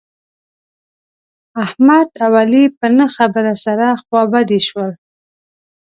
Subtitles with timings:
[1.63, 4.91] احمد او علي په نه خبره سره خوابدي شول.